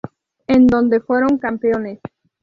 [0.47, 1.99] En donde fueron campeones.